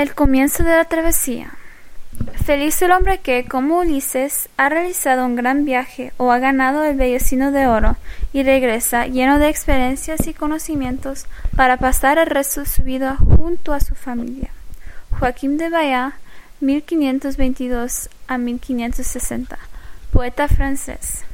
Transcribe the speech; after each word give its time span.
El 0.00 0.14
comienzo 0.14 0.62
de 0.62 0.70
la 0.70 0.86
travesía. 0.86 1.50
Feliz 2.46 2.80
el 2.80 2.90
hombre 2.90 3.18
que, 3.18 3.44
como 3.44 3.80
Ulises, 3.80 4.48
ha 4.56 4.70
realizado 4.70 5.26
un 5.26 5.36
gran 5.36 5.66
viaje 5.66 6.14
o 6.16 6.32
ha 6.32 6.38
ganado 6.38 6.84
el 6.84 6.96
vellocino 6.96 7.52
de 7.52 7.66
oro 7.66 7.98
y 8.32 8.42
regresa 8.42 9.06
lleno 9.06 9.38
de 9.38 9.50
experiencias 9.50 10.26
y 10.26 10.32
conocimientos 10.32 11.26
para 11.54 11.76
pasar 11.76 12.16
el 12.16 12.28
resto 12.28 12.60
de 12.60 12.66
su 12.66 12.82
vida 12.82 13.18
junto 13.18 13.74
a 13.74 13.80
su 13.80 13.94
familia. 13.94 14.48
Joaquín 15.18 15.58
de 15.58 15.68
Bayard, 15.68 16.14
1522 16.60 18.08
a 18.26 18.38
1560, 18.38 19.58
poeta 20.14 20.48
francés. 20.48 21.24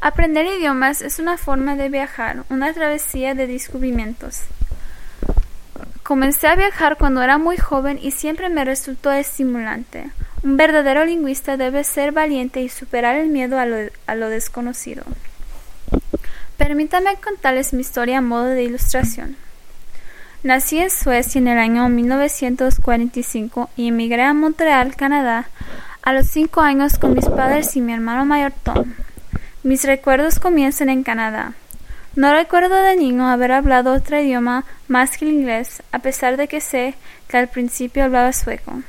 Aprender 0.00 0.46
idiomas 0.46 1.00
es 1.00 1.20
una 1.20 1.38
forma 1.38 1.76
de 1.76 1.90
viajar, 1.90 2.42
una 2.50 2.72
travesía 2.72 3.36
de 3.36 3.46
descubrimientos. 3.46 4.40
Comencé 6.12 6.46
a 6.46 6.56
viajar 6.56 6.98
cuando 6.98 7.22
era 7.22 7.38
muy 7.38 7.56
joven 7.56 7.98
y 7.98 8.10
siempre 8.10 8.50
me 8.50 8.66
resultó 8.66 9.10
estimulante. 9.12 10.10
Un 10.42 10.58
verdadero 10.58 11.06
lingüista 11.06 11.56
debe 11.56 11.84
ser 11.84 12.12
valiente 12.12 12.60
y 12.60 12.68
superar 12.68 13.16
el 13.16 13.30
miedo 13.30 13.58
a 13.58 13.64
lo, 13.64 14.28
desconocido. 14.28 15.04
Permítame 16.58 17.16
contarles 17.16 17.72
mi 17.72 17.80
historia 17.80 18.18
a 18.18 18.20
modo 18.20 18.44
de 18.44 18.62
ilustración. 18.62 19.36
Nací 20.42 20.80
en 20.80 20.90
Suecia 20.90 21.38
en 21.38 21.48
el 21.48 21.56
año 21.56 21.88
1945 21.88 23.70
y 23.78 23.88
emigré 23.88 24.24
a 24.24 24.34
Montreal, 24.34 24.94
Canadá, 24.94 25.48
a 26.02 26.12
los 26.12 26.26
cinco 26.26 26.60
años 26.60 26.98
con 26.98 27.14
mis 27.14 27.26
padres 27.26 27.74
y 27.74 27.80
mi 27.80 27.94
hermano 27.94 28.26
mayor 28.26 28.52
Tom. 28.62 28.92
Mis 29.62 29.82
recuerdos 29.84 30.38
comienzan 30.38 30.90
en 30.90 31.04
Canadá. 31.04 31.54
No 32.14 32.30
recuerdo 32.34 32.74
de 32.82 32.94
niño 32.94 33.26
haber 33.26 33.52
hablado 33.52 33.94
otro 33.94 34.20
idioma 34.20 34.66
más 34.86 35.16
que 35.16 35.24
el 35.24 35.32
inglés, 35.32 35.82
a 35.92 36.00
pesar 36.00 36.36
de 36.36 36.46
que 36.46 36.60
sé 36.60 36.94
que 37.26 37.38
al 37.38 37.48
principio 37.48 38.04
hablaba 38.04 38.34
sueco. 38.34 38.82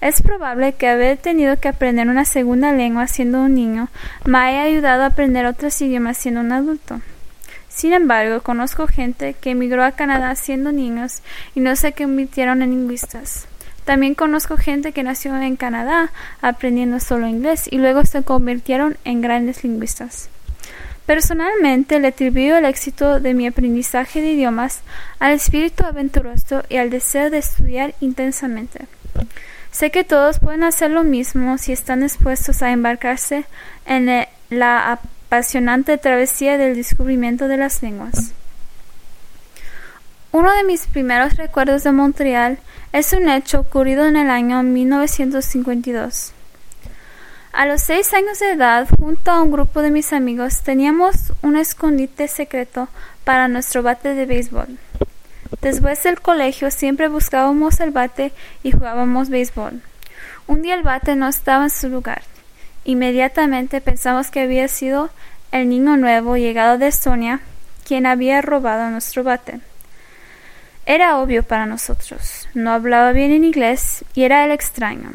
Es 0.00 0.22
probable 0.22 0.74
que 0.74 0.86
haber 0.86 1.18
tenido 1.18 1.58
que 1.58 1.66
aprender 1.66 2.06
una 2.06 2.24
segunda 2.24 2.72
lengua 2.72 3.08
siendo 3.08 3.42
un 3.42 3.54
niño 3.54 3.88
me 4.24 4.38
haya 4.38 4.62
ayudado 4.62 5.02
a 5.02 5.06
aprender 5.06 5.46
otros 5.46 5.80
idiomas 5.82 6.16
siendo 6.16 6.42
un 6.42 6.52
adulto. 6.52 7.00
Sin 7.68 7.92
embargo, 7.92 8.40
conozco 8.40 8.86
gente 8.86 9.34
que 9.34 9.50
emigró 9.50 9.84
a 9.84 9.92
Canadá 9.92 10.36
siendo 10.36 10.70
niños 10.70 11.22
y 11.56 11.60
no 11.60 11.74
se 11.74 11.92
convirtieron 11.92 12.62
en 12.62 12.70
lingüistas. 12.70 13.48
También 13.84 14.14
conozco 14.14 14.56
gente 14.56 14.92
que 14.92 15.02
nació 15.02 15.36
en 15.36 15.56
Canadá 15.56 16.12
aprendiendo 16.40 17.00
solo 17.00 17.26
inglés 17.26 17.64
y 17.68 17.78
luego 17.78 18.04
se 18.04 18.22
convirtieron 18.22 18.96
en 19.04 19.22
grandes 19.22 19.64
lingüistas. 19.64 20.28
Personalmente 21.10 21.98
le 21.98 22.06
atribuyo 22.06 22.56
el 22.56 22.64
éxito 22.64 23.18
de 23.18 23.34
mi 23.34 23.48
aprendizaje 23.48 24.20
de 24.20 24.30
idiomas 24.30 24.82
al 25.18 25.32
espíritu 25.32 25.84
aventuroso 25.84 26.62
y 26.68 26.76
al 26.76 26.88
deseo 26.88 27.30
de 27.30 27.38
estudiar 27.38 27.96
intensamente. 28.00 28.86
Sé 29.72 29.90
que 29.90 30.04
todos 30.04 30.38
pueden 30.38 30.62
hacer 30.62 30.92
lo 30.92 31.02
mismo 31.02 31.58
si 31.58 31.72
están 31.72 32.02
dispuestos 32.02 32.62
a 32.62 32.70
embarcarse 32.70 33.44
en 33.86 34.24
la 34.50 34.92
apasionante 34.92 35.98
travesía 35.98 36.56
del 36.58 36.76
descubrimiento 36.76 37.48
de 37.48 37.56
las 37.56 37.82
lenguas. 37.82 38.32
Uno 40.30 40.54
de 40.54 40.62
mis 40.62 40.86
primeros 40.86 41.36
recuerdos 41.36 41.82
de 41.82 41.90
Montreal 41.90 42.58
es 42.92 43.12
un 43.14 43.28
hecho 43.28 43.58
ocurrido 43.58 44.06
en 44.06 44.14
el 44.14 44.30
año 44.30 44.62
1952. 44.62 46.34
A 47.60 47.66
los 47.66 47.82
seis 47.82 48.14
años 48.14 48.38
de 48.38 48.52
edad, 48.52 48.88
junto 48.98 49.30
a 49.30 49.42
un 49.42 49.52
grupo 49.52 49.82
de 49.82 49.90
mis 49.90 50.14
amigos, 50.14 50.62
teníamos 50.62 51.34
un 51.42 51.58
escondite 51.58 52.26
secreto 52.26 52.88
para 53.22 53.48
nuestro 53.48 53.82
bate 53.82 54.14
de 54.14 54.24
béisbol. 54.24 54.78
Después 55.60 56.02
del 56.02 56.22
colegio 56.22 56.70
siempre 56.70 57.08
buscábamos 57.08 57.78
el 57.80 57.90
bate 57.90 58.32
y 58.62 58.72
jugábamos 58.72 59.28
béisbol. 59.28 59.82
Un 60.46 60.62
día 60.62 60.72
el 60.72 60.82
bate 60.82 61.16
no 61.16 61.28
estaba 61.28 61.64
en 61.64 61.68
su 61.68 61.90
lugar. 61.90 62.22
Inmediatamente 62.84 63.82
pensamos 63.82 64.30
que 64.30 64.40
había 64.40 64.66
sido 64.66 65.10
el 65.52 65.68
niño 65.68 65.98
nuevo 65.98 66.38
llegado 66.38 66.78
de 66.78 66.86
Estonia 66.86 67.40
quien 67.86 68.06
había 68.06 68.40
robado 68.40 68.88
nuestro 68.88 69.22
bate. 69.22 69.60
Era 70.86 71.18
obvio 71.18 71.42
para 71.42 71.66
nosotros. 71.66 72.48
No 72.54 72.70
hablaba 72.70 73.12
bien 73.12 73.32
en 73.32 73.44
inglés 73.44 74.02
y 74.14 74.22
era 74.22 74.46
el 74.46 74.50
extraño. 74.50 75.10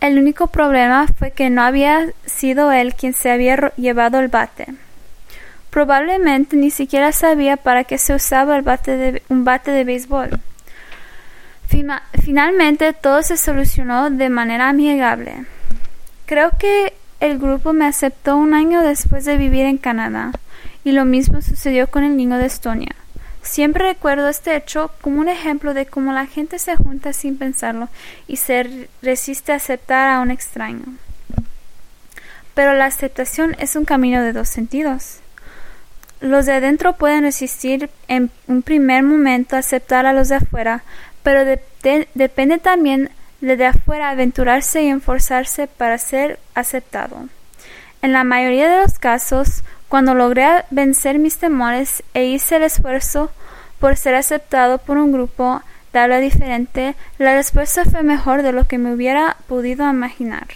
El 0.00 0.16
único 0.18 0.46
problema 0.46 1.06
fue 1.18 1.32
que 1.32 1.50
no 1.50 1.62
había 1.62 2.06
sido 2.24 2.70
él 2.70 2.94
quien 2.94 3.14
se 3.14 3.30
había 3.30 3.72
llevado 3.76 4.20
el 4.20 4.28
bate. 4.28 4.66
Probablemente 5.70 6.56
ni 6.56 6.70
siquiera 6.70 7.10
sabía 7.10 7.56
para 7.56 7.84
qué 7.84 7.98
se 7.98 8.14
usaba 8.14 8.56
el 8.56 8.62
bate 8.62 8.96
de, 8.96 9.22
un 9.28 9.44
bate 9.44 9.70
de 9.72 9.84
béisbol. 9.84 10.40
finalmente 12.22 12.92
todo 12.92 13.22
se 13.22 13.36
solucionó 13.36 14.08
de 14.10 14.28
manera 14.28 14.68
amigable. 14.68 15.44
Creo 16.26 16.52
que 16.58 16.94
el 17.20 17.38
grupo 17.38 17.72
me 17.72 17.86
aceptó 17.86 18.36
un 18.36 18.54
año 18.54 18.82
después 18.82 19.24
de 19.24 19.36
vivir 19.36 19.66
en 19.66 19.78
Canadá, 19.78 20.30
y 20.84 20.92
lo 20.92 21.04
mismo 21.04 21.42
sucedió 21.42 21.88
con 21.88 22.04
el 22.04 22.16
niño 22.16 22.38
de 22.38 22.46
Estonia. 22.46 22.94
Siempre 23.48 23.82
recuerdo 23.82 24.28
este 24.28 24.54
hecho 24.54 24.90
como 25.00 25.20
un 25.20 25.28
ejemplo 25.30 25.72
de 25.72 25.86
cómo 25.86 26.12
la 26.12 26.26
gente 26.26 26.58
se 26.58 26.76
junta 26.76 27.14
sin 27.14 27.38
pensarlo 27.38 27.88
y 28.26 28.36
se 28.36 28.90
resiste 29.00 29.52
a 29.52 29.56
aceptar 29.56 30.10
a 30.10 30.20
un 30.20 30.30
extraño. 30.30 30.84
Pero 32.52 32.74
la 32.74 32.84
aceptación 32.84 33.56
es 33.58 33.74
un 33.74 33.86
camino 33.86 34.22
de 34.22 34.34
dos 34.34 34.48
sentidos. 34.48 35.20
Los 36.20 36.44
de 36.44 36.52
adentro 36.52 36.96
pueden 36.96 37.22
resistir 37.22 37.88
en 38.06 38.30
un 38.48 38.60
primer 38.60 39.02
momento 39.02 39.56
a 39.56 39.60
aceptar 39.60 40.04
a 40.04 40.12
los 40.12 40.28
de 40.28 40.36
afuera, 40.36 40.82
pero 41.22 41.46
depende 42.14 42.58
también 42.58 43.10
de 43.40 43.56
de 43.56 43.64
afuera 43.64 44.10
aventurarse 44.10 44.82
y 44.82 44.90
esforzarse 44.90 45.68
para 45.68 45.96
ser 45.96 46.38
aceptado. 46.54 47.30
En 48.00 48.12
la 48.12 48.22
mayoría 48.24 48.68
de 48.68 48.82
los 48.82 48.98
casos, 48.98 49.64
cuando 49.88 50.14
logré 50.14 50.64
vencer 50.70 51.18
mis 51.18 51.38
temores 51.38 52.02
e 52.14 52.26
hice 52.26 52.56
el 52.56 52.62
esfuerzo 52.62 53.30
por 53.80 53.96
ser 53.96 54.14
aceptado 54.14 54.78
por 54.78 54.98
un 54.98 55.12
grupo 55.12 55.62
de 55.92 55.98
habla 55.98 56.20
diferente, 56.20 56.94
la 57.18 57.34
respuesta 57.34 57.84
fue 57.84 58.02
mejor 58.02 58.42
de 58.42 58.52
lo 58.52 58.64
que 58.66 58.78
me 58.78 58.92
hubiera 58.92 59.36
podido 59.48 59.88
imaginar. 59.88 60.46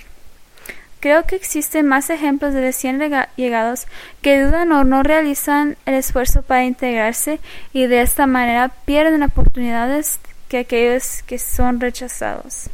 Creo 1.00 1.26
que 1.26 1.34
existen 1.34 1.86
más 1.86 2.10
ejemplos 2.10 2.54
de 2.54 2.60
recién 2.60 3.00
llegados 3.36 3.86
que 4.20 4.40
dudan 4.40 4.70
o 4.70 4.84
no 4.84 5.02
realizan 5.02 5.76
el 5.84 5.94
esfuerzo 5.94 6.42
para 6.42 6.64
integrarse 6.64 7.40
y 7.72 7.86
de 7.86 8.02
esta 8.02 8.28
manera 8.28 8.68
pierden 8.84 9.24
oportunidades 9.24 10.20
que 10.48 10.58
aquellos 10.58 11.24
que 11.24 11.40
son 11.40 11.80
rechazados. 11.80 12.68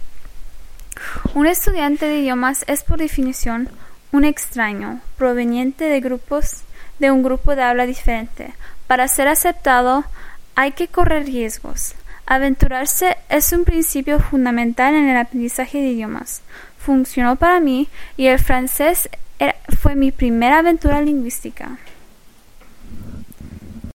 Un 1.35 1.47
estudiante 1.47 2.07
de 2.07 2.19
idiomas 2.19 2.65
es 2.67 2.83
por 2.83 2.99
definición 2.99 3.71
un 4.13 4.25
extraño, 4.25 5.01
proveniente 5.17 5.85
de 5.85 6.01
grupos 6.01 6.63
de 6.99 7.11
un 7.11 7.23
grupo 7.23 7.55
de 7.55 7.63
habla 7.63 7.87
diferente. 7.87 8.53
Para 8.87 9.09
ser 9.09 9.29
aceptado 9.29 10.05
hay 10.55 10.73
que 10.73 10.89
correr 10.89 11.27
riesgos. 11.27 11.95
Aventurarse 12.27 13.17
es 13.29 13.53
un 13.53 13.65
principio 13.65 14.19
fundamental 14.19 14.95
en 14.95 15.09
el 15.09 15.17
aprendizaje 15.17 15.79
de 15.79 15.89
idiomas. 15.89 16.43
Funcionó 16.79 17.37
para 17.37 17.61
mí 17.61 17.89
y 18.17 18.27
el 18.27 18.39
francés 18.39 19.09
fue 19.81 19.95
mi 19.95 20.11
primera 20.11 20.59
aventura 20.59 21.01
lingüística. 21.01 21.79